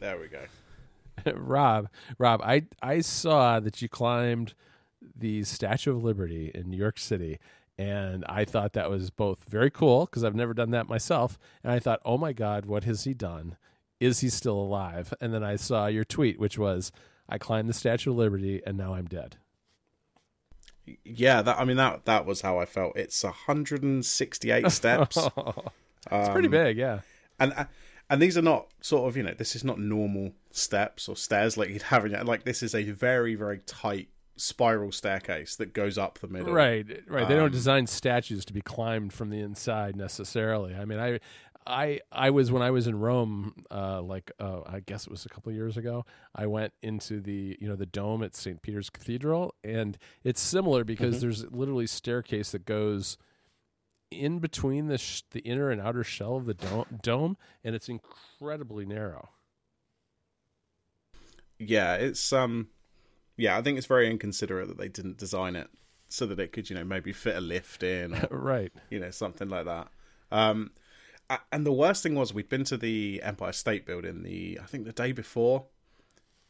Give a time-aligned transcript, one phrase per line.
[0.00, 0.40] There we go.
[1.34, 1.88] Rob,
[2.18, 4.54] Rob, I I saw that you climbed
[5.16, 7.38] the Statue of Liberty in New York City,
[7.78, 11.72] and I thought that was both very cool because I've never done that myself, and
[11.72, 13.56] I thought, oh my God, what has he done?
[14.00, 15.12] Is he still alive?
[15.20, 16.90] And then I saw your tweet, which was,
[17.28, 19.36] I climbed the Statue of Liberty, and now I'm dead.
[21.04, 22.96] Yeah, that I mean that that was how I felt.
[22.96, 25.16] It's 168 steps.
[25.36, 25.36] it's
[26.10, 27.00] um, pretty big, yeah.
[27.38, 27.64] And uh,
[28.10, 31.56] and these are not sort of you know this is not normal steps or stairs
[31.56, 34.08] like you'd have in like this is a very very tight
[34.40, 36.52] spiral staircase that goes up the middle.
[36.52, 37.28] Right, right.
[37.28, 40.74] They don't um, design statues to be climbed from the inside necessarily.
[40.74, 41.20] I mean, I,
[41.66, 45.26] I, I was when I was in Rome, uh, like uh, I guess it was
[45.26, 46.06] a couple years ago.
[46.34, 48.60] I went into the you know the dome at St.
[48.62, 51.20] Peter's Cathedral, and it's similar because mm-hmm.
[51.20, 53.18] there's literally staircase that goes
[54.10, 57.88] in between the sh- the inner and outer shell of the dome, dome, and it's
[57.88, 59.30] incredibly narrow.
[61.58, 62.68] Yeah, it's um,
[63.36, 65.68] yeah, I think it's very inconsiderate that they didn't design it
[66.08, 68.72] so that it could, you know, maybe fit a lift in, or, right?
[68.90, 69.88] You know, something like that.
[70.32, 70.72] Um,
[71.52, 74.84] and the worst thing was we'd been to the Empire State Building the I think
[74.84, 75.66] the day before,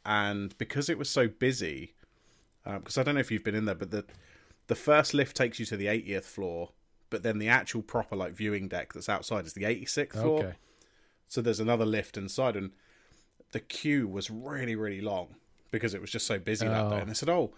[0.05, 1.95] and because it was so busy,
[2.65, 4.05] because um, I don't know if you've been in there, but the
[4.69, 6.71] the first lift takes you to the 80th floor,
[7.11, 10.39] but then the actual proper like viewing deck that's outside is the 86th floor.
[10.41, 10.55] Okay.
[11.29, 12.71] So there's another lift inside, and
[13.53, 15.37] the queue was really really long
[15.71, 16.71] because it was just so busy oh.
[16.71, 16.97] that day.
[16.97, 17.01] Oh.
[17.01, 17.53] And they said, "Oh,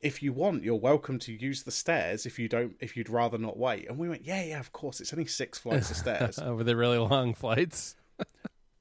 [0.00, 2.26] if you want, you're welcome to use the stairs.
[2.26, 5.00] If you don't, if you'd rather not wait." And we went, "Yeah, yeah, of course.
[5.00, 7.96] It's only six flights of stairs." Were they really long flights?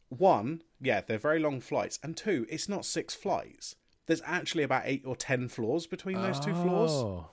[0.09, 3.75] One, yeah, they're very long flights, and two, it's not six flights.
[4.07, 6.43] There's actually about eight or ten floors between those oh.
[6.43, 6.91] two floors.
[6.91, 7.29] Oh.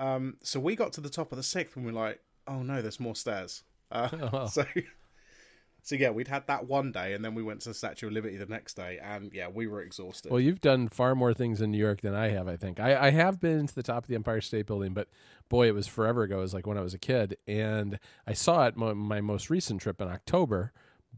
[0.00, 2.82] Um, so we got to the top of the sixth, and we're like, "Oh no,
[2.82, 3.62] there's more stairs."
[3.92, 4.46] Uh, oh.
[4.50, 4.64] So
[5.82, 8.12] so yeah, we'd had that one day, and then we went to the Statue of
[8.12, 10.30] Liberty the next day, and yeah, we were exhausted.
[10.30, 12.48] Well, you've done far more things in New York than I have.
[12.48, 15.08] I think I, I have been to the top of the Empire State Building, but
[15.48, 16.38] boy, it was forever ago.
[16.38, 19.48] It was like when I was a kid, and I saw it my, my most
[19.50, 20.72] recent trip in October.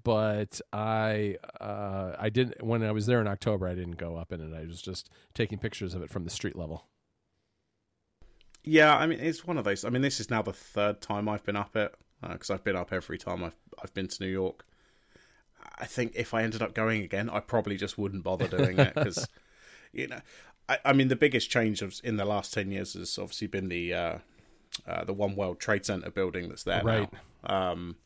[0.04, 3.68] But I uh, I didn't when I was there in October.
[3.68, 4.56] I didn't go up in it.
[4.56, 6.86] I was just taking pictures of it from the street level.
[8.64, 9.84] Yeah, I mean it's one of those.
[9.84, 12.64] I mean this is now the third time I've been up it because uh, I've
[12.64, 14.64] been up every time I've I've been to New York.
[15.78, 18.94] I think if I ended up going again, I probably just wouldn't bother doing it
[18.94, 19.28] because,
[19.92, 20.20] you know,
[20.68, 23.94] I, I, mean the biggest change in the last ten years has obviously been the
[23.94, 24.18] uh,
[24.86, 27.08] uh, the One World Trade Center building that's there right.
[27.48, 27.72] now.
[27.72, 27.96] Um,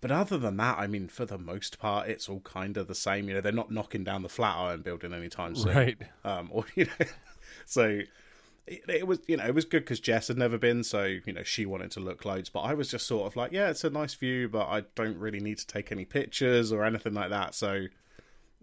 [0.00, 2.94] but other than that, I mean, for the most part, it's all kind of the
[2.94, 3.28] same.
[3.28, 5.98] You know, they're not knocking down the Flatiron building anytime soon, right?
[6.24, 7.06] Um, or you know,
[7.66, 8.00] so
[8.66, 11.32] it, it, was you know it was good because Jess had never been, so you
[11.32, 13.84] know she wanted to look loads, but I was just sort of like, yeah, it's
[13.84, 17.30] a nice view, but I don't really need to take any pictures or anything like
[17.30, 17.54] that.
[17.54, 17.86] So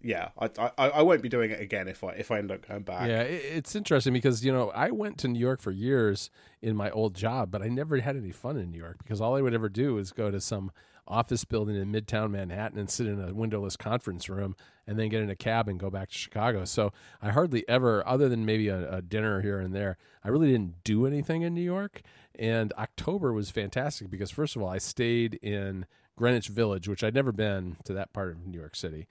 [0.03, 2.67] yeah, I, I I won't be doing it again if I if I end up
[2.67, 3.07] going back.
[3.07, 6.29] Yeah, it's interesting because you know I went to New York for years
[6.61, 9.35] in my old job, but I never had any fun in New York because all
[9.35, 10.71] I would ever do is go to some
[11.07, 15.21] office building in Midtown Manhattan and sit in a windowless conference room and then get
[15.21, 16.65] in a cab and go back to Chicago.
[16.65, 16.91] So
[17.21, 20.83] I hardly ever, other than maybe a, a dinner here and there, I really didn't
[20.83, 22.01] do anything in New York.
[22.37, 25.85] And October was fantastic because, first of all, I stayed in
[26.17, 29.07] Greenwich Village, which I'd never been to that part of New York City.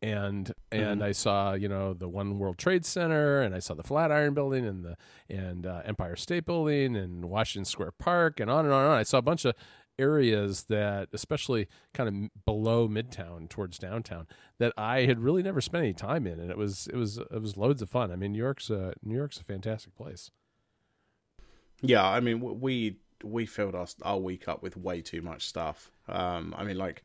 [0.00, 1.02] And and mm-hmm.
[1.02, 4.64] I saw you know the One World Trade Center, and I saw the Flatiron Building,
[4.64, 4.96] and the
[5.28, 8.98] and uh, Empire State Building, and Washington Square Park, and on and on and on.
[8.98, 9.56] I saw a bunch of
[9.98, 14.26] areas that, especially kind of below Midtown towards downtown,
[14.58, 17.40] that I had really never spent any time in, and it was it was it
[17.40, 18.12] was loads of fun.
[18.12, 20.30] I mean, New York's a, New York's a fantastic place.
[21.80, 25.90] Yeah, I mean, we we filled our our week up with way too much stuff.
[26.08, 27.04] Um, I mean, like.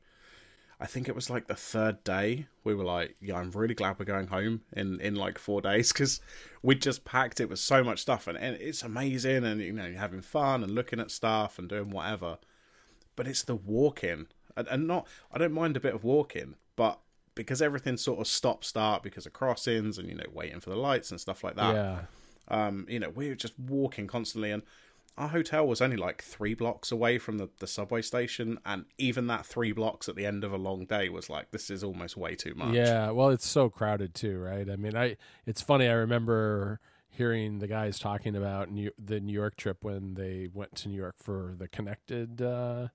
[0.80, 3.98] I think it was like the third day we were like, yeah, I'm really glad
[3.98, 6.20] we're going home in in like four days because
[6.62, 9.86] we just packed it with so much stuff and, and it's amazing and you know
[9.86, 12.38] you're having fun and looking at stuff and doing whatever
[13.16, 15.07] but it's the walking, and, and not.
[15.31, 17.00] I don't mind a bit of walking, but
[17.35, 20.76] because everything sort of stop start because of crossings and you know waiting for the
[20.76, 21.73] lights and stuff like that.
[21.73, 21.99] Yeah.
[22.49, 24.64] Um, you know, we were just walking constantly, and
[25.17, 29.28] our hotel was only like three blocks away from the, the subway station, and even
[29.28, 32.17] that three blocks at the end of a long day was like, this is almost
[32.17, 32.73] way too much.
[32.73, 34.70] Yeah, well, it's so crowded too, right?
[34.70, 35.88] I mean, I it's funny.
[35.88, 36.79] I remember
[37.14, 40.98] hearing the guys talking about New, the New York trip when they went to New
[40.98, 42.88] York for the Connected uh,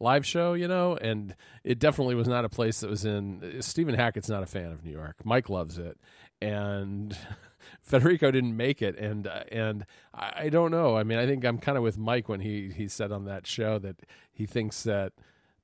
[0.00, 3.58] live show, you know, and it definitely was not a place that was in.
[3.60, 5.16] Stephen Hackett's not a fan of New York.
[5.24, 5.98] Mike loves it,
[6.42, 7.16] and
[7.80, 10.96] Federico didn't make it, and uh, and I, I don't know.
[10.96, 13.46] I mean, I think I'm kind of with Mike when he he said on that
[13.46, 14.00] show that
[14.32, 15.12] he thinks that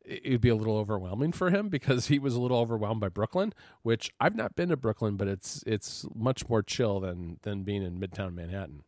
[0.07, 3.53] it'd be a little overwhelming for him because he was a little overwhelmed by Brooklyn,
[3.83, 7.83] which I've not been to Brooklyn, but it's it's much more chill than than being
[7.83, 8.85] in Midtown Manhattan.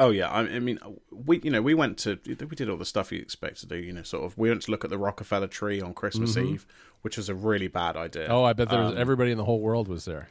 [0.00, 0.78] Oh yeah, I, I mean,
[1.12, 3.76] we you know we went to we did all the stuff you expect to do.
[3.76, 6.46] You know, sort of we went to look at the Rockefeller tree on Christmas Mhm.
[6.54, 6.66] Eve,
[7.02, 8.26] which was a really bad idea.
[8.28, 10.28] Oh, I bet there was Um, everybody in the whole world was there.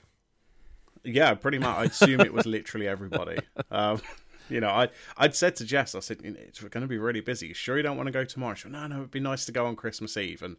[1.04, 1.78] Yeah, pretty much.
[1.78, 3.38] I assume it was literally everybody.
[3.72, 4.02] Um,
[4.49, 7.47] you know, I I'd said to Jess, I said, it's going to be really busy.
[7.47, 8.55] You sure you don't want to go tomorrow?
[8.55, 10.41] She went, no, no, it'd be nice to go on Christmas Eve.
[10.41, 10.57] And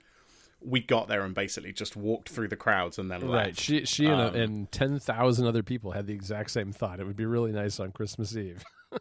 [0.61, 3.47] we got there and basically just walked through the crowds and then Right.
[3.49, 3.61] left.
[3.61, 7.01] She she and, Um, and ten thousand other people had the exact same thought.
[7.01, 8.63] It would be really nice on Christmas Eve.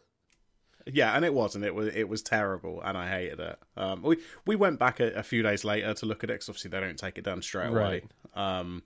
[0.90, 1.66] Yeah, and it wasn't.
[1.66, 3.58] It was it was terrible, and I hated it.
[3.76, 6.48] Um, we we went back a, a few days later to look at it because
[6.48, 8.04] obviously they don't take it down straight away.
[8.34, 8.82] Um,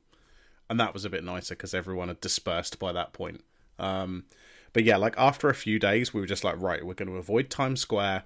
[0.69, 3.45] and that was a bit nicer because everyone had dispersed by that point.
[3.79, 4.25] Um,
[4.73, 7.17] but yeah, like after a few days, we were just like, right, we're going to
[7.17, 8.25] avoid Times Square.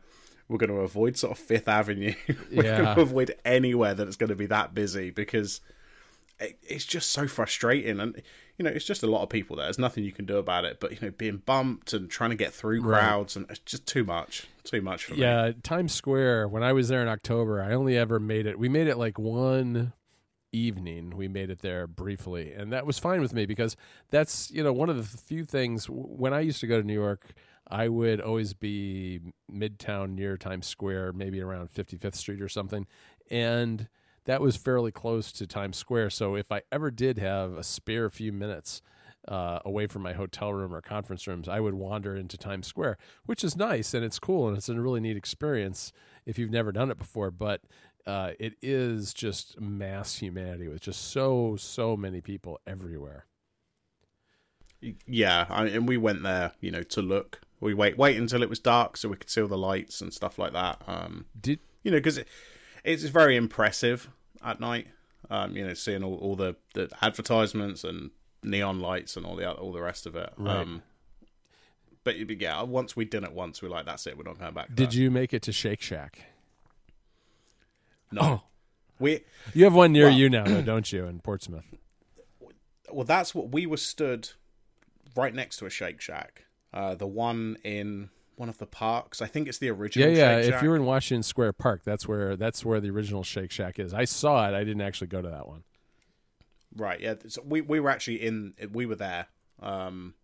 [0.49, 2.15] We're going to avoid sort of Fifth Avenue.
[2.53, 2.77] we're Yeah.
[2.83, 5.61] going to avoid anywhere that it's going to be that busy because
[6.39, 7.99] it, it's just so frustrating.
[7.99, 8.23] And
[8.59, 9.67] you know, it's just a lot of people there.
[9.67, 10.79] There's nothing you can do about it.
[10.81, 12.99] But you know, being bumped and trying to get through Right.
[13.01, 14.47] crowds and it's just too much.
[14.65, 15.21] Too much for me.
[15.23, 16.49] Yeah, Times Square.
[16.49, 18.59] When I was there in October, I only ever made it.
[18.59, 19.93] We made it like one
[20.57, 21.13] evening.
[21.17, 23.77] We made it there briefly, and that was fine with me because
[24.11, 25.87] that's you know one of the few things.
[25.89, 27.33] When I used to go to New York,
[27.69, 29.21] I would always be
[29.53, 32.87] midtown near Times Square, maybe around 55th Street or something,
[33.31, 33.89] and
[34.25, 36.11] that was fairly close to Times Square.
[36.11, 38.83] So if I ever did have a spare few minutes.
[39.29, 42.97] Uh, away from my hotel room or conference rooms, I would wander into Times Square,
[43.25, 45.93] which is nice and it's cool and it's a really neat experience
[46.25, 47.33] if you've never done it before.
[47.33, 47.63] But
[48.07, 53.27] uh, it is just mass humanity with just so so many people everywhere.
[55.07, 57.41] Yeah, I, and we went there, you know, to look.
[57.61, 60.13] We wait wait until it was dark so we could see all the lights and
[60.13, 60.83] stuff like that.
[60.87, 62.29] Um, Did you know, because it,
[62.85, 64.11] it's very impressive
[64.45, 64.89] at night.
[65.29, 68.11] Um, you know, seeing all, all the, the advertisements and
[68.45, 70.33] neon lights and all the all the rest of it.
[70.37, 70.59] Right.
[70.59, 70.83] Um,
[72.05, 74.17] but yeah, once we'd done it once, we are like, that's it.
[74.17, 74.73] We're not going back.
[74.73, 74.95] did that.
[74.95, 76.21] you make it to Shake Shack?
[78.13, 78.43] No, Oh,
[78.99, 79.21] we
[79.55, 81.65] you have one near Well- you now, though, don't you, in Portsmouth?
[82.91, 84.31] well, that's what we were stood
[85.17, 86.45] right next to a Shake Shack.
[86.73, 89.21] Uh, the one in one of the parks.
[89.23, 90.11] I think it's the original.
[90.11, 90.41] yeah.
[90.43, 93.79] Shake If you're in Washington Square Park, that's where that's where the original Shake Shack
[93.79, 93.93] is.
[93.95, 94.55] I saw it.
[94.55, 95.65] I didn't actually go to that one.
[96.77, 97.15] Right, yeah.
[97.29, 99.27] So we we were actually in we were there.
[99.61, 100.15] Um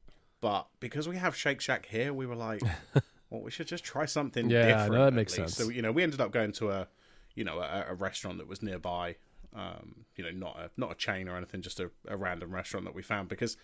[0.40, 2.62] but because we have Shake Shack here, we were like,
[3.31, 4.93] well, we should just try something different.
[4.93, 5.55] Yeah, no, that makes sense.
[5.56, 6.88] So, you know, we ended up going to a
[7.34, 9.17] you know, a, a restaurant that was nearby.
[9.55, 12.87] Um, you know, not a not a chain or anything, just a, a random restaurant
[12.87, 13.56] that we found because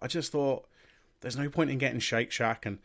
[0.00, 0.68] I just thought
[1.20, 2.78] there's no point in getting Shake Shack and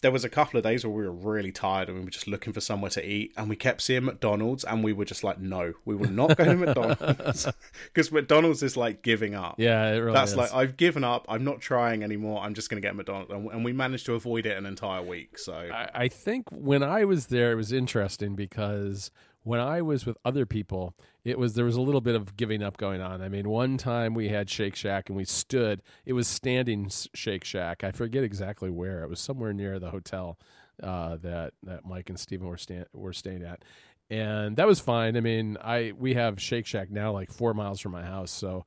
[0.00, 2.28] there was a couple of days where we were really tired and we were just
[2.28, 5.40] looking for somewhere to eat and we kept seeing McDonald's and we were just like
[5.40, 7.48] no we will not go to McDonald's
[7.86, 10.36] because McDonald's is like giving up Yeah, it really that's is.
[10.36, 11.24] like I've given up.
[11.28, 12.42] I'm not trying anymore.
[12.42, 15.02] I'm just going to get McDonald's, and, and we managed to avoid it an entire
[15.02, 15.36] week.
[15.38, 19.10] So I, I think when I was there, it was interesting because
[19.48, 22.62] when I was with other people, it was there was a little bit of giving
[22.62, 23.22] up going on.
[23.22, 25.80] I mean, one time we had Shake Shack and we stood.
[26.04, 27.82] It was standing Shake Shack.
[27.82, 29.02] I forget exactly where.
[29.02, 30.38] It was somewhere near the hotel
[30.82, 33.64] uh, that that Mike and Stephen were sta- were staying at,
[34.10, 35.16] and that was fine.
[35.16, 38.66] I mean, I we have Shake Shack now like four miles from my house, so.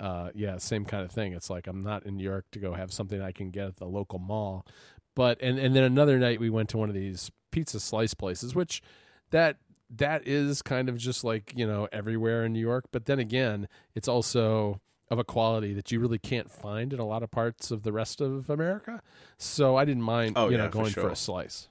[0.00, 1.32] Uh, yeah, same kind of thing.
[1.32, 3.76] It's like I'm not in New York to go have something I can get at
[3.76, 4.66] the local mall
[5.14, 8.52] but and and then another night we went to one of these pizza slice places
[8.52, 8.82] which
[9.30, 9.58] that
[9.94, 13.68] that is kind of just like you know everywhere in new york but then again
[13.94, 14.80] it's also
[15.10, 17.92] of a quality that you really can't find in a lot of parts of the
[17.92, 19.02] rest of america
[19.36, 21.10] so i didn't mind Oh, you know yeah, for going for, sure.
[21.10, 21.68] a slice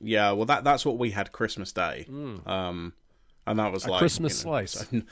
[0.00, 2.06] yeah, well that that's what we had Christmas Day,
[2.44, 2.92] um,
[3.46, 3.88] and that was Mm.
[3.88, 4.86] A like Christmas you know, slice.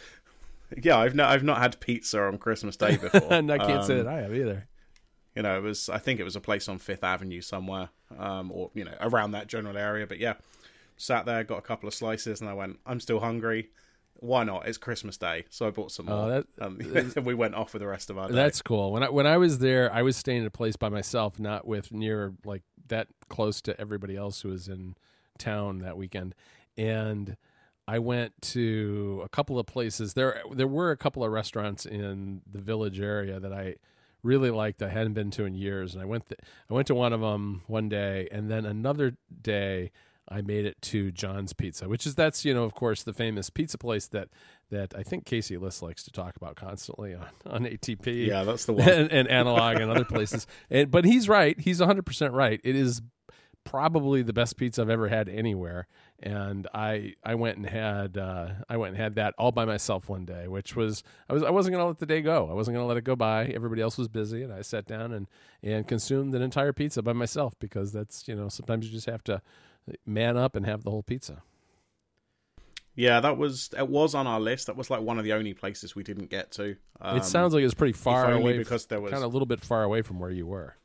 [0.83, 4.01] Yeah, I've not I've not had pizza on Christmas Day before, and i can't say
[4.01, 4.67] Um, that i have either
[5.37, 7.89] You know, it was I think it was a place on Fifth Avenue somewhere,
[8.19, 10.07] um, or you know around that general area.
[10.07, 10.35] But yeah,
[10.97, 13.71] sat there, got a couple of slices, and I went, I'm still hungry.
[14.21, 14.69] Why not?
[14.69, 16.29] It's Christmas Day, so I bought some Oh, more.
[16.31, 18.35] that- um, and we went off with the rest of our day.
[18.35, 18.93] That's cool.
[18.93, 21.67] When I when I was there, I was staying at a place by myself, not
[21.67, 24.95] with near like that close to everybody else who was in
[25.39, 26.35] town that weekend.
[26.79, 27.37] And
[27.89, 30.15] I went to a couple of places.
[30.15, 33.75] There there were a couple of restaurants in the village area that I
[34.23, 34.81] really liked.
[34.83, 37.21] I hadn't been to in years, and I went th- I went to one of
[37.21, 39.91] them one day, and then another day.
[40.29, 43.51] I made it to John's Pizza, which is that's you know of course the famous
[43.51, 44.29] pizza place that
[44.71, 48.65] that I think Casey Liss likes to talk about constantly on on ATP yeah, that's
[48.65, 48.89] the one.
[48.89, 50.47] and, and analog and other places.
[50.71, 51.59] And, but he's right.
[51.61, 52.61] He's 100% right.
[52.65, 53.03] It is
[53.65, 55.87] probably the best pizza I've ever had anywhere.
[56.23, 60.09] And I I went and had uh, I went and had that all by myself
[60.09, 62.49] one day, which was I was I wasn't gonna let the day go.
[62.51, 63.47] I wasn't gonna let it go by.
[63.47, 65.27] Everybody else was busy, and I sat down and
[65.63, 69.25] and consumed an entire pizza by myself because that's you know sometimes you just have
[69.25, 69.43] to
[70.07, 71.43] man up and have the whole pizza.
[72.97, 74.69] Yeah, that was it was on our list.
[74.69, 76.77] That was like one of the only places we didn't get to.
[77.01, 79.33] Um, it sounds like it was pretty far away because there was- kind of a
[79.33, 80.77] little bit far away from where you were.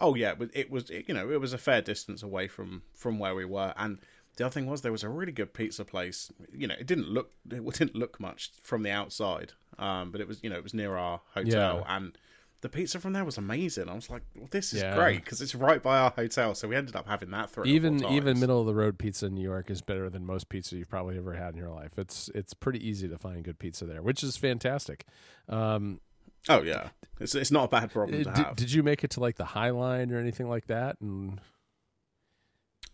[0.00, 2.82] Oh yeah, but it was it, you know it was a fair distance away from
[2.94, 3.98] from where we were, and
[4.36, 6.32] the other thing was there was a really good pizza place.
[6.52, 10.26] You know, it didn't look it didn't look much from the outside, um, but it
[10.28, 11.96] was you know it was near our hotel, Yeah.
[11.96, 12.18] and
[12.60, 13.88] the pizza from there was amazing.
[13.88, 14.94] I was like, well, this is Yeah.
[14.96, 18.04] great because it's right by our hotel, so we ended up having that three even
[18.06, 20.88] even middle of the road pizza in New York is better than most pizza you've
[20.90, 21.98] probably ever had in your life.
[21.98, 25.04] It's it's pretty easy to find good pizza there, which is fantastic.
[25.48, 26.00] Um,
[26.48, 28.56] Oh yeah, it's it's not a bad problem to did, have.
[28.56, 30.96] did you make it to like the High Line or anything like that?
[31.00, 31.40] And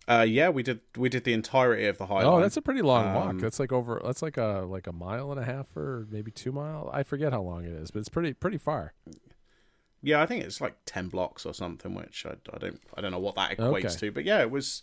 [0.07, 2.17] Uh, yeah, we did we did the entirety of the high.
[2.17, 2.27] Line.
[2.27, 3.31] Oh, that's a pretty long walk.
[3.31, 4.01] Um, That's like over.
[4.05, 6.91] That's like a like a mile and a half or maybe two mile.
[6.93, 8.93] I forget how long it is, but it's pretty pretty far.
[10.05, 13.11] Yeah, I think it's like ten blocks or something, which I, I don't I don't
[13.13, 13.97] know what that equates Okay.
[13.97, 14.83] to, but yeah, it was.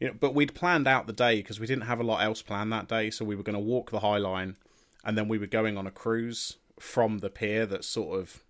[0.00, 2.42] You know, but we'd planned out the day because we didn't have a lot else
[2.42, 4.56] planned that day, so we were going to walk the High Line,
[5.04, 8.42] and then we were going on a cruise from the pier that's sort of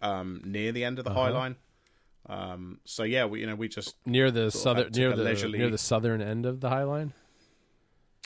[0.00, 1.38] um, near the end of the High Uh-huh.
[1.38, 1.56] Line.
[2.26, 5.68] Um, so yeah, we you know we just Near the southern near the leisurely- near
[5.68, 7.12] the southern end of the High Line.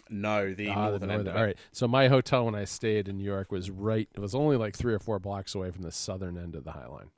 [0.08, 1.36] no the Ah, the northern end northern-.
[1.36, 1.56] All right.
[1.72, 4.08] So my hotel when I stayed in New York was right.
[4.14, 6.72] It was only like three or four blocks away from the southern end of the
[6.72, 7.10] High Line.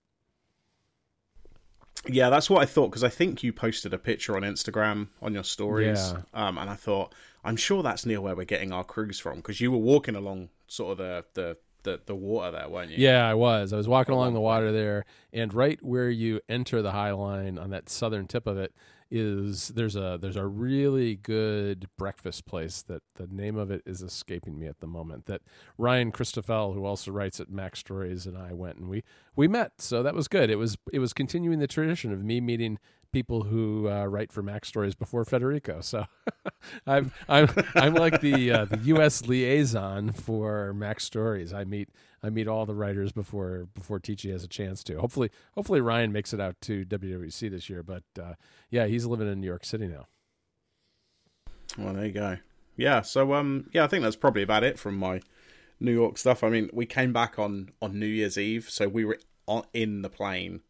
[2.08, 5.34] Yeah, that's what I thought because I think you posted a picture on Instagram on
[5.34, 6.48] your stories, Yeah.
[6.48, 7.14] um, and I thought
[7.44, 10.48] I'm sure that's near where we're getting our cruise from because you were walking along
[10.66, 12.96] sort of the the, the, the water there, weren't you?
[12.98, 13.72] Yeah, I was.
[13.72, 17.58] I was walking along the water there, and right where you enter the High Line
[17.58, 18.72] on that southern tip of it
[19.10, 24.02] is there's a there's a really good breakfast place that the name of it is
[24.02, 25.26] escaping me at the moment.
[25.26, 25.42] That
[25.76, 29.02] Ryan Christoffel, who also writes at Mac Stories, and I went and we
[29.34, 30.50] we met, so that was good.
[30.50, 32.78] It was it was continuing the tradition of me meeting
[33.12, 35.80] people who uh, write for Mac Stories before Federico.
[35.80, 36.06] So
[36.86, 39.26] I'm I'm I'm like the uh, the U.S.
[39.26, 41.52] liaison for Mac Stories.
[41.52, 41.88] I meet
[42.22, 44.98] I meet all the writers before before Viticci has a chance to.
[45.00, 47.82] Hopefully hopefully Ryan makes it out to WWDC this year.
[47.82, 48.34] But uh,
[48.70, 50.06] yeah, he's living in New York City now.
[51.78, 52.36] Well, there you go.
[52.76, 55.20] Yeah, so um, yeah, I think that's probably about it from my
[55.78, 56.42] New York stuff.
[56.42, 60.02] I mean, we came back on on New Year's Eve, so we were on, in
[60.02, 60.60] the plane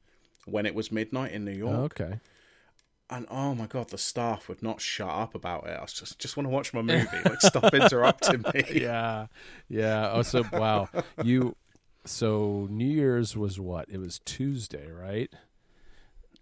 [0.47, 2.21] when it was midnight in New York, Okay.
[3.11, 5.77] And oh my god, the staff would not shut up about it.
[5.79, 7.07] I was just just want to watch my movie.
[7.25, 8.65] Like, stop interrupting me.
[8.83, 9.27] Yeah,
[9.69, 10.11] yeah.
[10.13, 10.89] Oh, so wow,
[11.23, 11.57] you.
[12.07, 13.89] So New Year's was what?
[13.91, 15.31] It was Tuesday, right?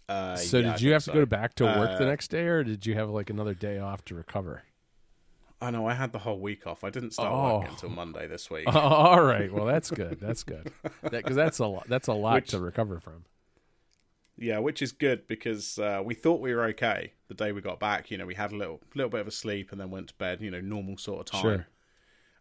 [0.08, 1.14] Uh, so yeah, did you have to so.
[1.14, 3.78] go back to work the Uh, next day, or did you have like another day
[3.78, 4.62] off to recover?
[5.60, 6.84] I know I had the whole week off.
[6.84, 7.58] I didn't start Oh.
[7.58, 8.64] working until Monday this week.
[8.68, 9.52] Oh, all right.
[9.52, 10.18] Well, that's good.
[10.20, 10.72] That's good.
[11.10, 11.88] Because that's a lot.
[11.88, 13.24] That's a lot Which- to recover from.
[14.38, 17.80] Yeah, which is good because uh, we thought we were okay the day we got
[17.80, 18.10] back.
[18.10, 20.14] You know, we had a little little bit of a sleep and then went to
[20.14, 20.40] bed.
[20.40, 21.42] You know, normal sort of time.
[21.42, 21.66] Sure.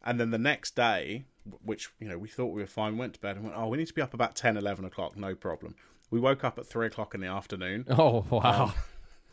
[0.03, 1.25] And then the next day,
[1.63, 3.77] which you know we thought we were fine, went to bed and went, oh, we
[3.77, 5.75] need to be up about 10, 11 o'clock, no problem.
[6.09, 8.65] We woke up at three o'clock in the afternoon, Oh wow.
[8.65, 8.73] Um,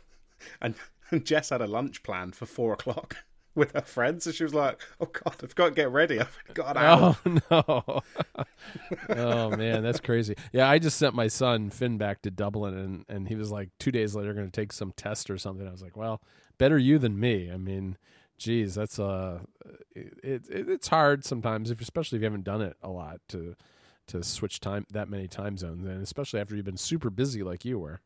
[0.61, 0.75] and,
[1.11, 3.19] and Jess had a lunch planned for four o'clock
[3.55, 6.21] with her friends, and she was like, "Oh God, I've got to get ready.
[6.21, 8.45] I've got out." Oh no!
[9.11, 10.37] oh man, that's crazy.
[10.53, 13.71] Yeah, I just sent my son Finn back to Dublin, and and he was like
[13.79, 15.67] two days later going to take some test or something.
[15.67, 16.21] I was like, well,
[16.59, 17.51] better you than me.
[17.51, 17.97] I mean,
[18.39, 19.41] geez, that's uh,
[19.95, 23.57] it, it it's hard sometimes, if especially if you haven't done it a lot to
[24.07, 27.65] to switch time that many time zones, and especially after you've been super busy like
[27.65, 28.01] you were.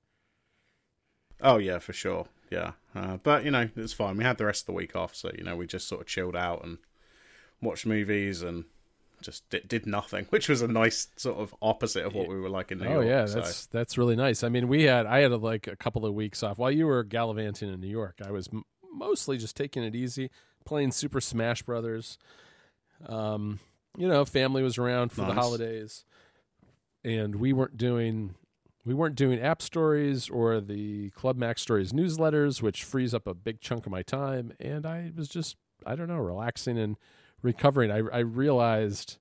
[1.41, 2.27] Oh yeah, for sure.
[2.51, 4.17] Yeah, uh, but you know it's fine.
[4.17, 6.07] We had the rest of the week off, so you know we just sort of
[6.07, 6.79] chilled out and
[7.61, 8.65] watched movies and
[9.21, 12.49] just did, did nothing, which was a nice sort of opposite of what we were
[12.49, 13.05] like in New oh York.
[13.05, 13.35] Oh yeah, so.
[13.35, 14.43] that's that's really nice.
[14.43, 17.05] I mean, we had I had like a couple of weeks off while you were
[17.05, 18.17] gallivanting in New York.
[18.25, 20.31] I was m- mostly just taking it easy,
[20.65, 22.19] playing Super Smash Brothers.
[23.07, 23.61] Um,
[23.97, 26.05] you know, family was around for the holidays,
[27.05, 28.35] and we weren't doing
[28.89, 33.35] we weren't doing app stories or the Club Mac Stories newsletters, which frees up a
[33.35, 34.55] big chunk of my time.
[34.59, 36.97] And I was just I don't know relaxing and
[37.43, 37.91] recovering.
[37.91, 39.19] I I realized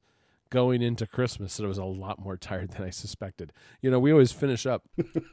[0.50, 3.52] going into Christmas that I was a lot more tired than I suspected.
[3.82, 4.84] You know, we always finish up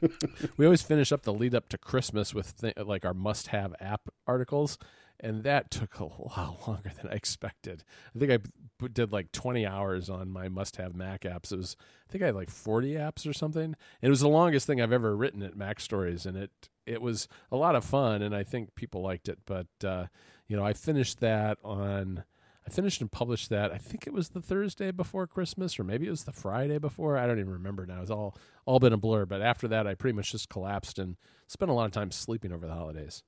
[0.57, 3.73] we always finish up the lead up to Christmas with th- like our must have
[3.79, 4.77] app articles.
[5.19, 7.83] And that took a lot longer than I expected.
[8.15, 11.51] I think I did like 20 hours on my must-have Mac apps.
[11.51, 11.75] It was,
[12.07, 13.63] I think I had like 40 apps or something.
[13.63, 16.51] And it was the longest thing I've ever written at Mac Stories, and it
[16.85, 19.39] it was a lot of fun, and I think people liked it.
[19.45, 20.05] But uh,
[20.47, 22.23] you know, I finished that on.
[22.67, 23.71] I finished and published that.
[23.71, 27.15] I think it was the Thursday before Christmas, or maybe it was the Friday before.
[27.15, 28.01] I don't even remember now.
[28.01, 29.25] It's all all been a blur.
[29.25, 31.17] But after that, I pretty much just collapsed and
[31.47, 33.23] spent a lot of time sleeping over the holidays.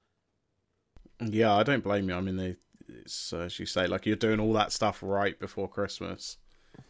[1.21, 2.15] Yeah, I don't blame you.
[2.15, 2.55] I mean, they,
[2.87, 6.37] it's as you say, like you're doing all that stuff right before Christmas.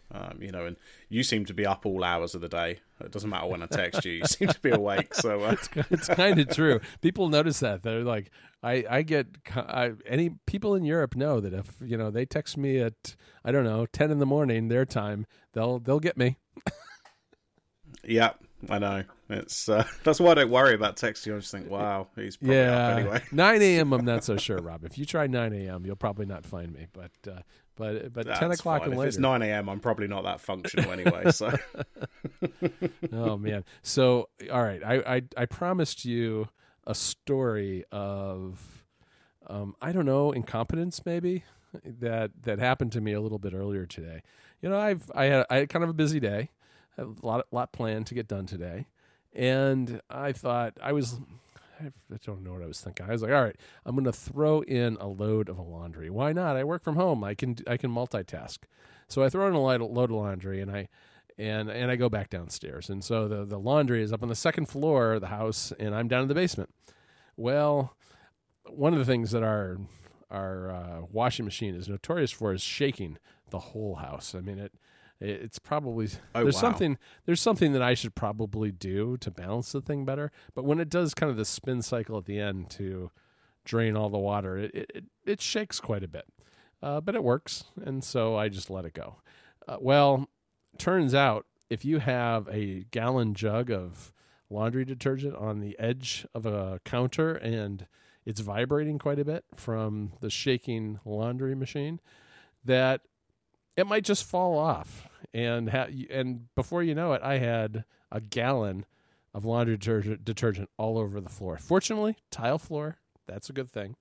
[0.09, 0.77] Um, you know, and
[1.09, 2.79] you seem to be up all hours of the day.
[3.01, 5.13] It doesn't matter when I text you; you seem to be awake.
[5.13, 5.51] So uh...
[5.51, 6.79] it's, it's kind of true.
[7.01, 8.31] People notice that they're like,
[8.63, 12.57] I, I get I, any people in Europe know that if you know they text
[12.57, 16.37] me at I don't know ten in the morning their time, they'll they'll get me.
[18.03, 18.31] yeah,
[18.69, 19.03] I know.
[19.29, 21.35] It's uh, that's why I don't worry about texting.
[21.35, 22.87] I just think, wow, he's probably yeah.
[22.87, 23.21] up anyway.
[23.31, 23.93] nine a.m.
[23.93, 24.83] I'm not so sure, Rob.
[24.83, 26.87] If you try nine a.m., you'll probably not find me.
[26.91, 27.41] But uh,
[27.75, 28.85] but but That's ten o'clock fine.
[28.85, 29.09] and if later.
[29.09, 31.31] it's nine a.m., I'm probably not that functional anyway.
[31.31, 31.53] So
[33.13, 33.63] oh man.
[33.83, 36.47] So all right, I I, I promised you
[36.85, 38.85] a story of
[39.47, 41.43] um, I don't know incompetence maybe
[41.83, 44.21] that that happened to me a little bit earlier today.
[44.61, 46.49] You know, I've I had I had kind of a busy day,
[46.97, 48.87] a lot lot planned to get done today,
[49.33, 51.19] and I thought I was.
[51.79, 53.05] I don't know what I was thinking.
[53.07, 56.09] I was like, "All right, I'm going to throw in a load of laundry.
[56.09, 56.55] Why not?
[56.55, 57.23] I work from home.
[57.23, 58.59] I can I can multitask."
[59.07, 60.89] So I throw in a load of laundry, and I
[61.37, 62.89] and and I go back downstairs.
[62.89, 65.93] And so the the laundry is up on the second floor of the house, and
[65.93, 66.73] I'm down in the basement.
[67.35, 67.95] Well,
[68.65, 69.77] one of the things that our
[70.29, 73.17] our uh, washing machine is notorious for is shaking
[73.49, 74.35] the whole house.
[74.35, 74.73] I mean it.
[75.19, 76.61] It's probably Oh, there's wow.
[76.61, 80.31] something there's something that I should probably do to balance the thing better.
[80.53, 83.11] But when it does kind of the spin cycle at the end to
[83.65, 86.25] drain all the water, it it, it shakes quite a bit.
[86.83, 89.15] Uh, but it works, and so I just let it go.
[89.67, 90.29] Uh, well,
[90.77, 94.13] turns out if you have a gallon jug of
[94.49, 97.87] laundry detergent on the edge of a counter and
[98.25, 101.99] it's vibrating quite a bit from the shaking laundry machine,
[102.63, 103.01] that
[103.77, 105.07] it might just fall off.
[105.33, 108.85] And ha- and before you know it, I had a gallon
[109.33, 111.57] of laundry detergent, detergent all over the floor.
[111.57, 113.95] Fortunately, tile floor, that's a good thing.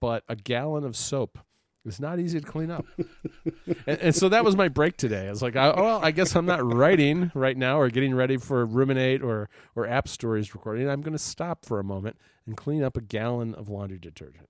[0.00, 1.38] But a gallon of soap
[1.84, 2.86] is not easy to clean up.
[3.86, 5.26] and, and so that was my break today.
[5.26, 8.36] I was like, oh, well, I guess I'm not writing right now or getting ready
[8.38, 10.88] for Ruminate or, or App Stories recording.
[10.88, 14.48] I'm going to stop for a moment and clean up a gallon of laundry detergent.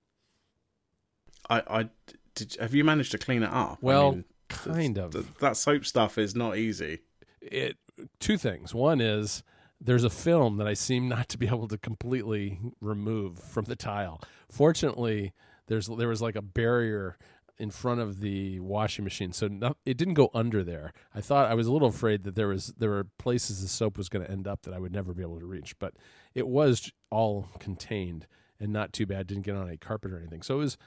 [1.49, 1.89] I, I
[2.35, 2.55] did.
[2.59, 3.79] Have you managed to clean it up?
[3.81, 5.13] Well, I mean, kind of.
[5.13, 6.99] th- that soap stuff is not easy.
[7.41, 7.77] it
[8.19, 8.73] two things.
[8.73, 9.43] One is
[9.81, 13.75] there's a film that I seem not to be able to completely remove from the
[13.75, 14.21] tile.
[14.49, 15.33] Fortunately,
[15.67, 17.17] there's there was like a barrier
[17.57, 19.49] in front of the washing machine, so
[19.85, 20.91] it didn't go under there.
[21.13, 23.97] I thought I was a little afraid that there was there were places the soap
[23.97, 25.93] was going to end up that I would never be able to reach, but
[26.33, 28.27] it was all contained
[28.59, 29.27] and not too bad.
[29.27, 30.77] Didn't get on a carpet or anything, so it was,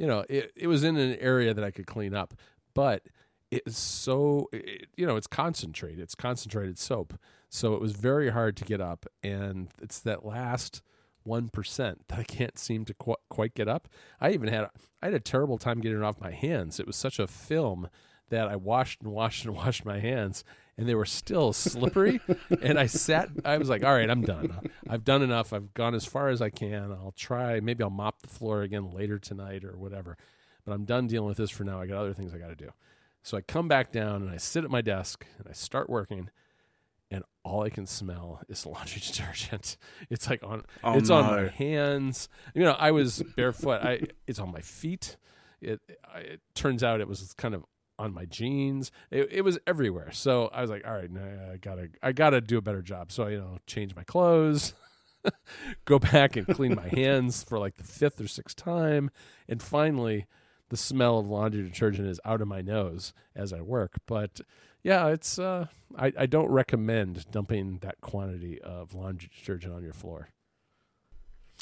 [0.00, 2.32] you know, it it was in an area that I could clean up,
[2.72, 3.02] but
[3.50, 7.12] it's so it, you know it's concentrated it's concentrated soap.
[7.50, 10.82] So it was very hard to get up and it's that last
[11.26, 13.88] 1% that i can't seem to qu- quite get up.
[14.20, 14.68] I even had
[15.02, 16.80] i had a terrible time getting it off my hands.
[16.80, 17.90] It was such a film
[18.30, 20.44] that i washed and washed and washed my hands
[20.80, 22.20] and they were still slippery.
[22.62, 24.70] And i sat i was like all right i'm done.
[24.88, 25.52] I've done enough.
[25.52, 26.90] I've gone as far as i can.
[26.90, 27.60] I'll try.
[27.60, 30.16] Maybe i'll mop the floor again later tonight or whatever.
[30.64, 31.80] But i'm done dealing with this for now.
[31.80, 32.70] I got other things i got to do.
[33.22, 36.30] So I come back down and I sit at my desk and I start working,
[37.10, 39.76] and all I can smell is laundry detergent.
[40.08, 42.30] It's like on Oh, it's on my hands.
[42.54, 43.82] You know, I was barefoot.
[43.82, 45.18] I it's on my feet.
[45.60, 47.64] It, I, it turns out it was kind of
[48.00, 48.90] on my jeans.
[49.10, 50.10] It, it was everywhere.
[50.12, 51.10] So I was like, all right,
[51.52, 53.12] I gotta I gotta do a better job.
[53.12, 54.74] So you know, change my clothes.
[55.84, 59.10] go back and clean my hands for like the fifth or sixth time
[59.48, 60.26] and finally
[60.70, 63.98] the smell of laundry detergent is out of my nose as I work.
[64.06, 64.40] But
[64.82, 69.92] yeah, it's uh, I, I don't recommend dumping that quantity of laundry detergent on your
[69.92, 70.30] floor.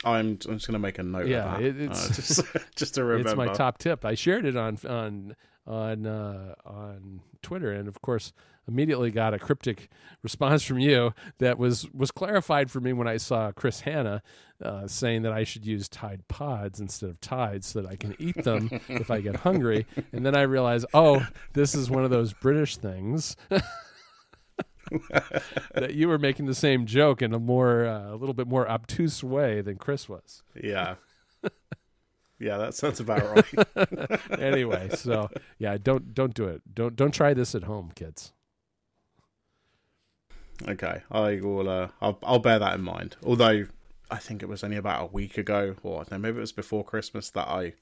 [0.05, 1.67] I'm, I'm just going to make a note Yeah, of that.
[1.67, 2.43] it- it's- uh, just,
[2.77, 3.31] just to remember.
[3.31, 4.05] It's my top tip.
[4.05, 8.33] I shared it on on on uh, on Twitter, and of course,
[8.67, 9.91] immediately got a cryptic
[10.23, 14.23] response from you that was was clarified for me when I saw Chris Hannah
[14.63, 18.15] uh, saying that I should use Tide Pods instead of Tides so that I can
[18.19, 19.87] eat them if I get hungry.
[20.13, 23.37] And then I realized, oh, this is one of those British things.
[25.75, 28.69] That you were making the same joke in a more uh, a little bit more
[28.69, 30.43] obtuse way than Chris was.
[30.55, 30.97] Yeah.
[32.41, 34.21] Yeah, that sounds about right.
[34.41, 36.63] anyway, so yeah, don't don't do it.
[36.73, 38.33] Don't don't try this at home, kids.
[40.67, 41.69] Okay, I will.
[41.69, 43.17] Uh, I'll, I'll bear that in mind.
[43.25, 43.67] Although
[44.11, 46.85] I think it was only about a week ago, or no, maybe it was before
[46.85, 47.75] Christmas that I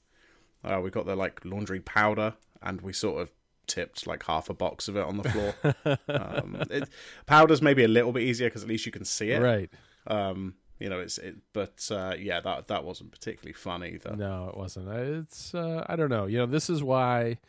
[0.63, 3.31] uh, we got the like laundry powder, and we sort of
[3.67, 5.55] tipped like half a box of it on the floor.
[6.07, 6.89] um, it,
[7.25, 9.69] powder's maybe a little bit easier because at least you can see it, Right.
[10.07, 14.15] Um, you know, it's it, but uh, yeah, that that wasn't particularly fun either.
[14.15, 14.89] No, it wasn't.
[14.89, 16.27] It's uh, I don't know.
[16.27, 17.39] You know, this is why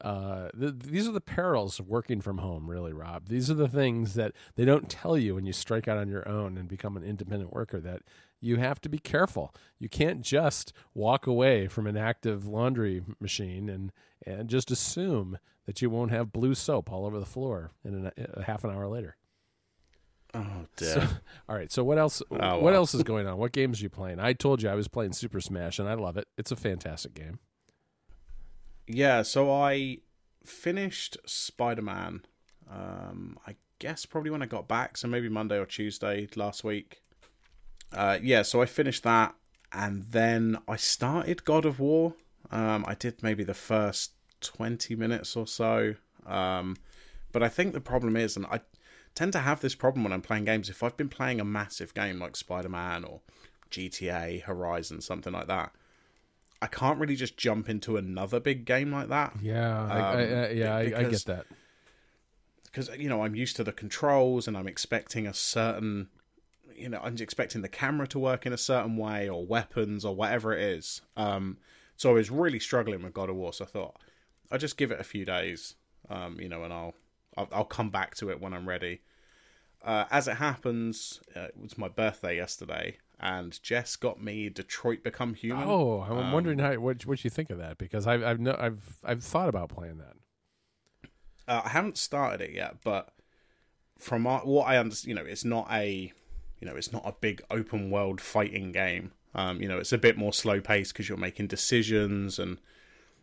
[0.00, 2.68] uh, th- these are the perils of working from home.
[2.68, 3.28] Really, Rob.
[3.28, 6.26] These are the things that they don't tell you when you strike out on your
[6.28, 7.78] own and become an independent worker.
[7.80, 8.02] That
[8.40, 9.54] you have to be careful.
[9.78, 13.92] You can't just walk away from an active laundry machine and
[14.26, 18.10] and just assume that you won't have blue soap all over the floor in an,
[18.34, 19.16] a half an hour later.
[20.34, 20.94] Oh dear.
[20.94, 21.00] So,
[21.48, 21.70] all right.
[21.72, 22.22] So what else?
[22.30, 23.38] Oh, What else is going on?
[23.38, 24.20] What games are you playing?
[24.20, 26.26] I told you I was playing Super Smash, and I love it.
[26.36, 27.38] It's a fantastic game.
[28.86, 29.98] Yeah, so I
[30.44, 32.22] finished Spider Man.
[32.70, 37.02] Um, I guess probably when I got back, so maybe Monday or Tuesday last week.
[37.92, 39.34] Uh, yeah, so I finished that,
[39.72, 42.14] and then I started God of War.
[42.50, 45.94] Um, I did maybe the first twenty minutes or so.
[46.26, 46.76] Um,
[47.32, 48.60] but I think the problem is, and I
[49.14, 50.68] tend to have this problem when I'm playing games.
[50.68, 53.20] If I've been playing a massive game like Spider Man or
[53.70, 55.72] GTA, Horizon, something like that,
[56.60, 60.50] I can't really just jump into another big game like that Yeah, Um, I, I,
[60.50, 61.46] yeah, I, I get that.
[62.64, 66.08] because you know I'm used to the controls and I'm expecting a certain
[66.78, 70.14] you know I'm expecting the camera to work in a certain way or weapons or
[70.14, 71.02] whatever it is.
[71.16, 71.58] Um,
[71.96, 73.52] so I was really struggling with God of War.
[73.52, 73.96] So I thought
[74.50, 75.74] I'll just give it a few days,
[76.08, 76.94] um, you know, and I'll,
[77.36, 79.00] I'll I'll come back to it when I'm ready.
[79.84, 85.04] Uh, as it happens, uh, it was my birthday yesterday, and Jess got me Detroit
[85.04, 85.68] Become Human.
[85.68, 88.56] Oh, I'm Um, wondering how what what you think of that because I've I've no,
[88.58, 90.14] I've I've thought about playing that.
[91.46, 93.08] Uh, I haven't started it yet, but
[93.98, 96.12] from our, what I understand, you know, it's not a,
[96.60, 99.12] you know, it's not a big open world fighting game.
[99.34, 102.58] Um, you know, it's a bit more slow paced because you're making decisions and,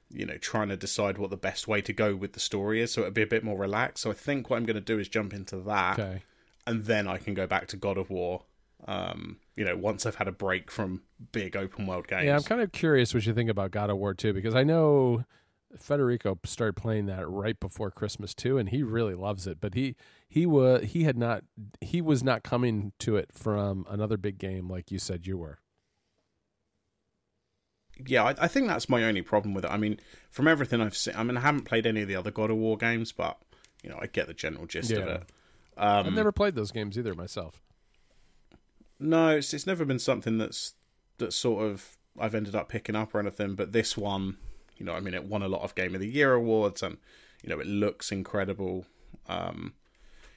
[0.09, 2.93] you know, trying to decide what the best way to go with the story is.
[2.93, 4.03] So it'll be a bit more relaxed.
[4.03, 6.21] So I think what I'm going to do is jump into that, Okay.
[6.67, 8.43] and then I can go back to God of War.
[8.87, 12.25] Um, you know, once I've had a break from big open world games.
[12.25, 14.63] Yeah, I'm kind of curious what you think about God of War too because I
[14.63, 15.25] know
[15.77, 19.59] Federico started playing that right before Christmas too, and he really loves it.
[19.59, 19.95] But he
[20.27, 21.43] he was he had not
[21.81, 25.59] he was not coming to it from another big game like you said you were.
[28.05, 29.71] yeah, I, I think that's my only problem with it.
[29.71, 32.31] I mean, from everything I've seen, I mean, I haven't played any of the other
[32.31, 33.37] God of War games, but
[33.83, 35.23] you know, I get the general gist of it.
[35.77, 37.61] Um, I've never played those games either myself.
[38.99, 40.73] No, it's it's never been something that's
[41.17, 43.55] that sort of I've ended up picking up or anything.
[43.55, 44.37] But this one,
[44.77, 46.97] you know, I mean, it won a lot of Game of the Year awards, and
[47.43, 48.85] you know, it looks incredible.
[49.27, 49.73] Um,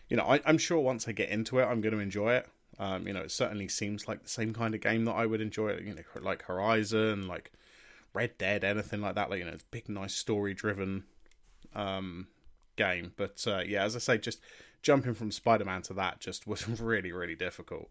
[0.09, 2.49] you know, I, I'm sure once I get into it, I'm going to enjoy it.
[2.79, 5.41] Um, you know, it certainly seems like the same kind of game that I would
[5.41, 5.77] enjoy.
[5.79, 7.53] You know, like Horizon, like
[8.15, 9.31] Red Dead, anything like that.
[9.31, 11.05] Like you know, big, nice story-driven
[11.75, 12.29] um,
[12.77, 13.13] game.
[13.17, 14.41] But uh, yeah, as I say, just
[14.83, 17.91] jumping from Spider-Man to that just was really, really difficult.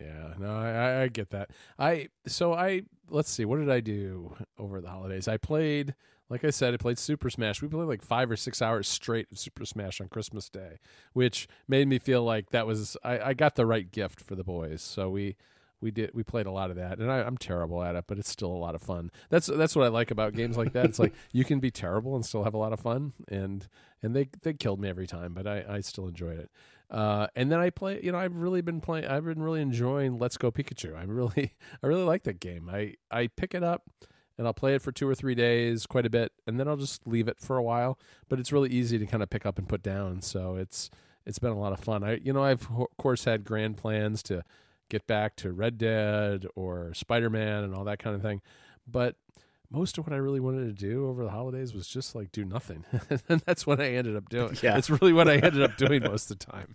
[0.00, 1.50] Yeah, no, I- I get that.
[1.78, 5.28] I so I let's see, what did I do over the holidays?
[5.28, 5.94] I played,
[6.28, 7.60] like I said, I played Super Smash.
[7.60, 10.78] We played like five or six hours straight of Super Smash on Christmas Day,
[11.12, 14.44] which made me feel like that was I, I got the right gift for the
[14.44, 14.82] boys.
[14.82, 15.36] So we
[15.80, 18.18] we did we played a lot of that, and I, I'm terrible at it, but
[18.18, 19.10] it's still a lot of fun.
[19.28, 20.86] That's that's what I like about games like that.
[20.86, 23.66] It's like you can be terrible and still have a lot of fun, and
[24.02, 26.50] and they they killed me every time, but I I still enjoyed it.
[26.90, 29.06] Uh, and then I play, you know, I've really been playing.
[29.06, 30.96] I've been really enjoying Let's Go Pikachu.
[30.96, 32.68] I really, I really like that game.
[32.68, 33.84] I I pick it up
[34.36, 36.76] and I'll play it for two or three days, quite a bit, and then I'll
[36.76, 37.98] just leave it for a while.
[38.28, 40.22] But it's really easy to kind of pick up and put down.
[40.22, 40.90] So it's
[41.24, 42.02] it's been a lot of fun.
[42.02, 44.42] I you know I've of course had grand plans to
[44.88, 48.40] get back to Red Dead or Spider Man and all that kind of thing,
[48.84, 49.14] but
[49.70, 52.44] most of what I really wanted to do over the holidays was just like do
[52.44, 52.84] nothing,
[53.28, 54.56] and that's what I ended up doing.
[54.62, 54.76] Yeah.
[54.76, 56.74] It's really what I ended up doing most of the time.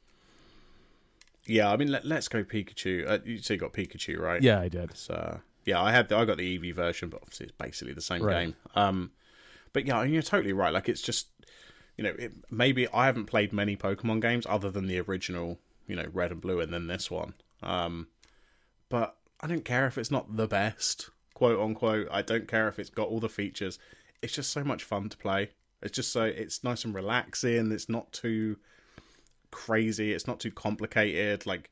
[1.47, 3.07] Yeah, I mean, let, let's go Pikachu.
[3.07, 4.41] Uh, you say you got Pikachu, right?
[4.41, 4.95] Yeah, I did.
[4.97, 8.01] So yeah, I had the, I got the Eevee version, but obviously it's basically the
[8.01, 8.45] same Right.
[8.45, 8.55] game.
[8.75, 9.11] Um,
[9.73, 10.73] but yeah, I mean, you're totally right.
[10.73, 11.27] Like it's just
[11.97, 15.95] you know it, maybe I haven't played many Pokemon games other than the original, you
[15.95, 17.33] know, Red and Blue, and then this one.
[17.61, 18.07] Um,
[18.89, 22.07] but I don't care if it's not the best, quote unquote.
[22.09, 23.77] I don't care if it's got all the features.
[24.23, 25.51] It's just so much fun to play.
[25.83, 27.71] It's just so it's nice and relaxing.
[27.71, 28.57] It's not too
[29.51, 30.13] crazy.
[30.13, 31.45] It's not too complicated.
[31.45, 31.69] Like,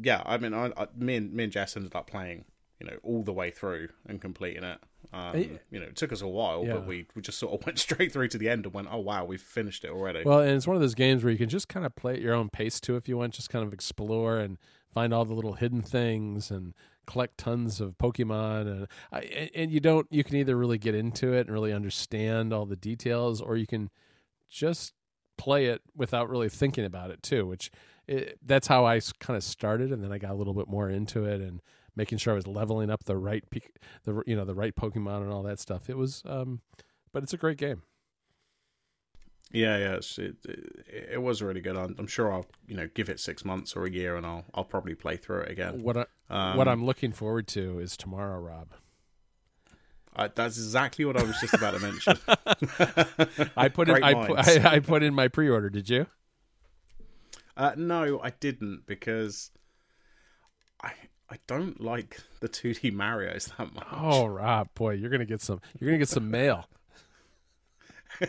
[0.00, 2.44] yeah, I mean, I, I, me and me and Jess ended up playing,
[2.80, 4.78] you know, all the way through and completing it.
[5.12, 6.74] Um, you know, it took us a while, Yeah.
[6.74, 8.98] but we, we just sort of went straight through to the end and went, oh
[9.00, 10.22] wow, we've finished it already.
[10.24, 12.20] Well, and it's one of those games where you can just kind of play at
[12.20, 13.34] your own pace too, if you want.
[13.34, 14.56] Just kind of explore and
[14.92, 16.74] find all the little hidden things and
[17.06, 18.86] collect tons of Pokemon.
[19.12, 20.06] And and- you don't.
[20.10, 23.66] You can either really get into it and really understand all the details, or you
[23.66, 23.90] can
[24.48, 24.92] just
[25.38, 27.46] play it without really thinking about it too.
[27.46, 27.70] Which
[28.06, 30.88] it, that's how I kind of started, and then I got a little bit more
[30.88, 31.60] into it and
[31.94, 33.44] making sure I was leveling up the right,
[34.04, 35.88] the you know the right Pokemon and all that stuff.
[35.90, 36.60] It was, um,
[37.12, 37.82] but it's a great game.
[39.52, 41.76] Yeah, yeah, it, it, it was really good.
[41.76, 44.44] I'm, I'm sure I'll you know give it six months or a year, and I'll
[44.54, 45.82] I'll probably play through it again.
[45.82, 48.68] What I, Um, what I'm looking forward to is tomorrow, Rob.
[50.14, 52.18] I, that's exactly what I was just about to mention.
[53.56, 54.38] I put in I put.
[54.38, 55.70] I, I put in my pre-order.
[55.70, 56.06] Did you?
[57.56, 59.50] Uh, no, I didn't because
[60.82, 60.92] I
[61.30, 63.86] I don't like the 2D Mario's that much.
[63.90, 65.60] Oh, Rob, boy, you're gonna get some.
[65.78, 66.66] You're gonna get some mail.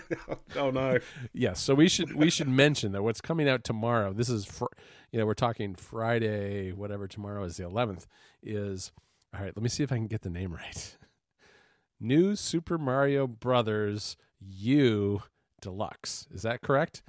[0.55, 0.99] oh no.
[1.33, 1.59] Yes.
[1.61, 4.13] So we should we should mention that what's coming out tomorrow.
[4.13, 4.65] This is fr-
[5.11, 8.05] you know we're talking Friday, whatever tomorrow is the 11th.
[8.41, 8.91] Is
[9.33, 9.55] all right.
[9.55, 10.97] Let me see if I can get the name right.
[11.99, 15.23] New Super Mario Brothers U
[15.61, 16.27] Deluxe.
[16.33, 17.03] Is that correct?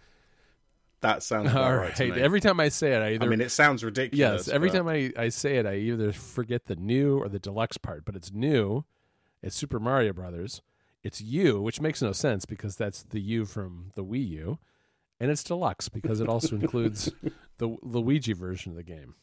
[1.00, 1.98] That sounds All right.
[1.98, 2.16] right.
[2.16, 4.46] Every time I say it, I either I mean, it sounds ridiculous.
[4.46, 7.38] Yes, every but- time I, I say it, I either forget the new or the
[7.38, 8.86] deluxe part, but it's new.
[9.42, 10.62] It's Super Mario Brothers.
[11.04, 14.58] It's U, which makes no sense because that's the U from the Wii U,
[15.20, 17.12] and it's deluxe because it also includes
[17.58, 19.14] the Luigi version of the game.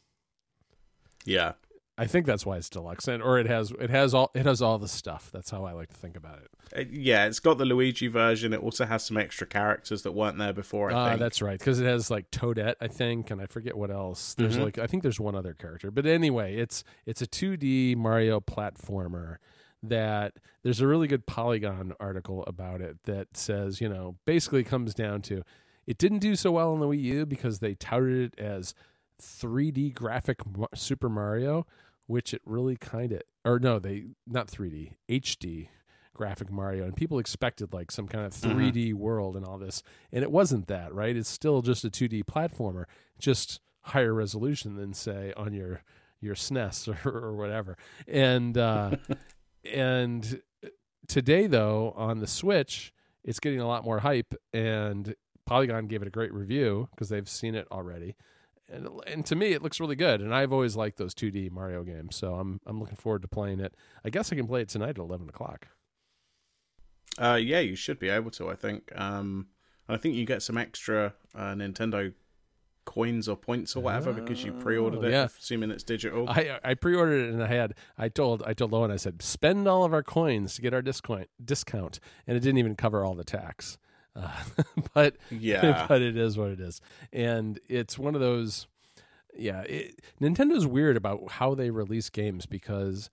[1.25, 1.53] Yeah.
[1.97, 4.59] I think that's why it's deluxe, and or it has it has all it has
[4.61, 5.29] all the stuff.
[5.31, 6.49] That's how I like to think about it.
[6.75, 8.53] Uh, yeah, it's got the Luigi version.
[8.53, 10.91] It also has some extra characters that weren't there before.
[10.91, 11.19] Ah, think.
[11.19, 14.33] that's right, because it has like Toadette, I think, and I forget what else.
[14.33, 14.63] There's Mhm.
[14.63, 19.35] like I think there's one other character, but anyway, it's it's a 2D Mario platformer
[19.83, 24.93] that there's a really good Polygon article about it that says you know basically comes
[24.93, 25.41] down to
[25.87, 28.73] it didn't do so well on the Wii U because they touted it as
[29.21, 30.39] 3D graphic
[30.75, 31.65] Super Mario,
[32.07, 35.69] which it really kind of or no they not 3D HD
[36.13, 38.51] graphic Mario, and people expected like some kind of Mhm.
[38.73, 41.15] 3D world and all this, and it wasn't that, right?
[41.15, 42.85] It's still just a 2D platformer,
[43.17, 45.81] just higher resolution than say on your
[46.19, 47.77] your SNES or, or whatever.
[48.07, 48.97] And uh,
[49.65, 50.41] and
[51.07, 52.93] today though on the Switch,
[53.23, 57.29] it's getting a lot more hype, and Polygon gave it a great review because they've
[57.29, 58.15] seen it already.
[58.71, 60.21] And, and to me, it looks really good.
[60.21, 63.59] And I've always liked those 2D Mario games, so I'm I'm looking forward to playing
[63.59, 63.75] it.
[64.05, 65.67] I guess I can play it tonight at 11 o'clock.
[67.17, 68.49] Uh, yeah, you should be able to.
[68.49, 68.91] I think.
[68.95, 69.47] Um,
[69.89, 72.13] I think you get some extra uh, Nintendo
[72.85, 75.27] coins or points or whatever because you pre-ordered it, yeah.
[75.37, 76.27] assuming it's digital.
[76.29, 79.67] I I pre-ordered it and I had I told I told Lowen I said spend
[79.67, 83.15] all of our coins to get our discount discount and it didn't even cover all
[83.15, 83.77] the tax,
[84.15, 84.43] uh,
[84.93, 86.81] but yeah, but it is what it is,
[87.13, 88.67] and it's one of those.
[89.33, 93.09] Yeah, it, Nintendo's weird about how they release games because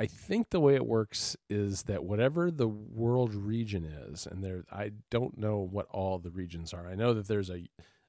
[0.00, 4.64] I think the way it works is that whatever the world region is, and there
[4.70, 6.86] I don't know what all the regions are.
[6.86, 7.64] I know that there's a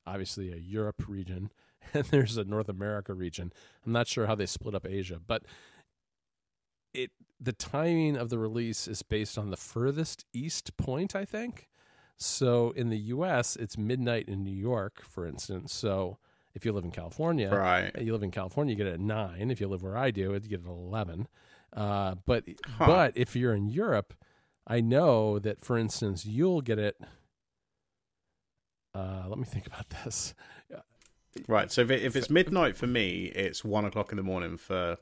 [0.09, 1.51] obviously a Europe region
[1.93, 3.51] and there's a North America region.
[3.85, 5.43] I'm not sure how they split up Asia, but
[6.93, 11.69] it the timing of the release is based on the furthest east point, I think.
[12.17, 15.73] So in the US, it's midnight in New York, for instance.
[15.73, 16.17] So
[16.53, 17.91] if you live in California, right.
[17.97, 19.51] you live in California, you get it at nine.
[19.51, 21.27] If you live where I do, you get it at eleven.
[21.71, 22.43] Uh, but
[22.77, 22.85] Huh.
[22.87, 24.13] but if you're in Europe,
[24.67, 26.99] I know that for instance, you'll get it.
[28.93, 30.33] Uh, let me think about this.
[31.47, 31.71] Right.
[31.71, 34.97] So if, it, if it's midnight for me, it's one o'clock in the morning for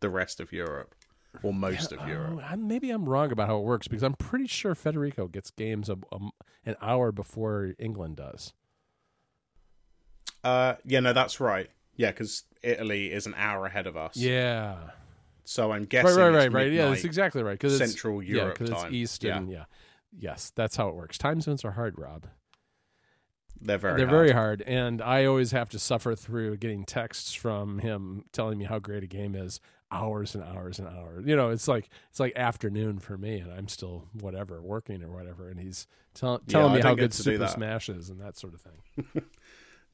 [0.00, 0.94] the rest of Europe
[1.42, 2.40] or most of Europe.
[2.50, 5.88] Oh, maybe I'm wrong about how it works because I'm pretty sure Federico gets games
[5.88, 6.18] a, a,
[6.64, 8.54] an hour before England does.
[10.42, 11.68] Uh, yeah, no, that's right.
[11.96, 14.16] Yeah, because Italy is an hour ahead of us.
[14.16, 14.76] Yeah,
[15.44, 16.16] So I'm guessing.
[16.16, 16.72] right, it's right, right.
[16.72, 17.52] Yeah, that's exactly right.
[17.58, 18.94] Because it's Central yeah, Europe because it's time.
[18.94, 19.38] East Yeah.
[19.38, 19.64] and yeah,
[20.16, 21.18] yes, that's how it works.
[21.18, 22.26] Time zones are hard, Rob.
[23.60, 23.96] They're very.
[23.98, 24.18] They're hard.
[24.18, 28.64] very hard, and I always have to suffer through getting texts from him telling me
[28.64, 31.24] how great a game is, hours and hours and hours.
[31.26, 35.10] You know, it's like it's like afternoon for me, and I'm still whatever working or
[35.10, 37.46] whatever, and he's tell, telling I me how good Super.
[37.48, 39.22] Smash is and that sort of thing.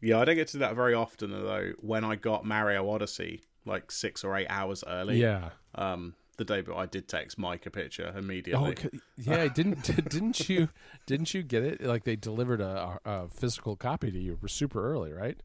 [0.04, 1.30] Yeah, I don't get to do that very often.
[1.30, 5.50] Though when I got Mario Odyssey, like six or eight hours early, Yeah.
[5.76, 8.76] um, the day but I did text Mike a picture Oh, immediately.
[8.76, 9.48] c- yeah.
[9.54, 10.68] Didn't didn't you
[11.06, 11.82] didn't you get it?
[11.82, 15.40] Like they delivered a, a physical copy to you super early, right?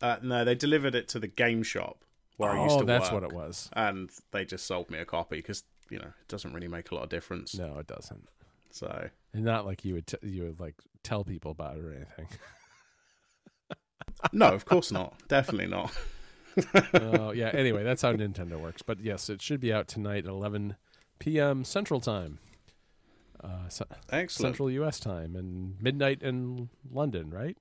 [0.00, 2.04] Uh, no, they delivered it to the game shop
[2.36, 2.76] where I used to work.
[2.76, 3.70] oh, to that's work, what it was.
[3.72, 6.94] and they just sold me a copy because you know, it doesn't really make a
[6.94, 7.54] lot of difference.
[7.56, 8.26] No, it doesn't.
[8.70, 11.92] So And not like you would t- you would like tell people about it or
[11.92, 12.28] anything.
[14.32, 15.14] no, of course not.
[15.28, 15.92] Definitely not.
[16.94, 17.50] Oh yeah.
[17.52, 18.82] Anyway, that's how Nintendo works.
[18.82, 20.76] But yes, it should be out tonight at 11
[21.18, 21.64] p.m.
[21.64, 22.38] Central Time,
[23.42, 23.68] uh,
[24.10, 24.30] Excellent.
[24.30, 25.00] Central U.S.
[25.00, 27.56] time, and midnight in London, right?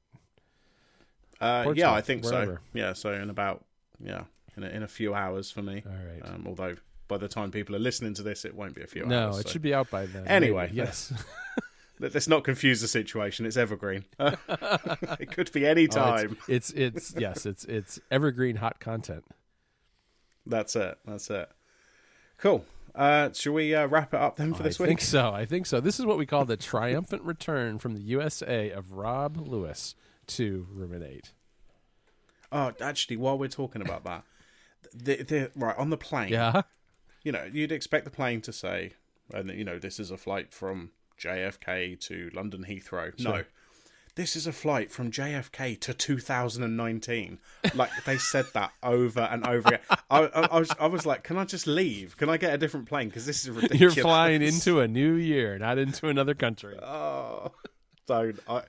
[1.39, 2.55] Uh, yeah, I think wherever.
[2.55, 2.77] so.
[2.79, 3.65] Yeah, so in about
[4.03, 4.23] yeah,
[4.55, 5.83] in a, in a few hours for me.
[5.85, 6.33] All right.
[6.33, 6.75] Um, although
[7.07, 9.39] by the time people are listening to this, it won't be a few no, hours.
[9.39, 10.27] it so- should be out by then.
[10.27, 10.67] Anyway.
[10.67, 10.77] maybe.
[10.77, 11.11] yes.
[12.01, 13.45] Let- Let's not confuse the situation.
[13.45, 14.05] It's evergreen.
[14.19, 16.37] it could be any Oh, it's- time.
[16.47, 19.23] it's, it's yes, it's it's evergreen hot content.
[20.45, 20.97] That's it.
[21.05, 21.49] That's it.
[22.37, 22.65] Cool.
[22.95, 24.87] Uh, shall we uh, wrap it up then for this I week?
[24.87, 25.31] I think so.
[25.31, 25.79] I think so.
[25.79, 29.95] This is what we call the triumphant return from the USA of Rob Lewis
[30.27, 31.31] to Ruminate.
[32.51, 34.23] Oh, actually, while we're talking about that,
[34.93, 36.63] the, the, right on the plane, Yeah.
[37.23, 38.93] you know, you'd expect the plane to say,
[39.33, 40.89] and you know, this is a flight from
[41.21, 43.17] JFK to London Heathrow.
[43.19, 43.43] No,
[44.15, 47.39] this is a flight from JFK to 2019.
[47.75, 49.79] Like they said that over and over again.
[50.09, 52.17] I, I, I was, I was like, can I just leave?
[52.17, 53.07] Can I get a different plane?
[53.09, 53.79] Because this is ridiculous.
[53.95, 56.77] You're flying into a new year, not into another country.
[56.83, 57.51] Oh,
[58.07, 58.39] don't.
[58.49, 58.63] I,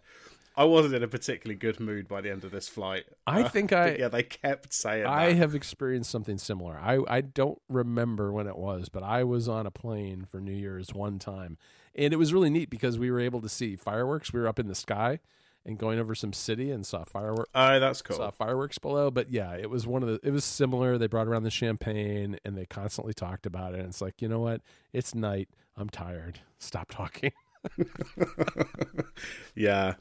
[0.54, 3.04] I wasn't in a particularly good mood by the end of this flight.
[3.26, 5.36] I Uh, think I yeah, they kept saying I that.
[5.36, 6.78] have experienced something similar.
[6.78, 10.52] I, I don't remember when it was, but I was on a plane for New
[10.52, 11.56] Year's one time.
[11.94, 14.32] And it was really neat because we were able to see fireworks.
[14.32, 15.20] We were up in the sky
[15.64, 18.16] and going over some city and saw fireworks Oh, that's cool.
[18.16, 19.10] saw fireworks below.
[19.10, 20.98] But yeah, it was one of the it was similar.
[20.98, 23.80] They brought around the champagne and they constantly talked about it.
[23.80, 24.60] And it's like, you know what?
[24.92, 25.48] It's night.
[25.76, 26.40] I'm tired.
[26.58, 27.32] Stop talking.
[29.54, 29.94] yeah,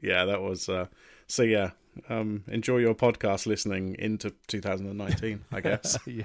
[0.00, 0.68] yeah, that was.
[0.68, 0.86] Uh,
[1.26, 1.70] so yeah,
[2.08, 5.44] um, enjoy your podcast listening into 2019.
[5.52, 5.98] I guess.
[6.06, 6.24] yeah,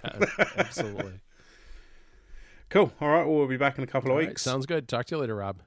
[0.58, 1.20] absolutely.
[2.70, 2.92] Cool.
[3.02, 3.26] All right.
[3.26, 4.42] Well, we'll be back in a couple of All right, weeks.
[4.42, 4.88] sounds good.
[4.88, 5.58] Talk to you later, Rob.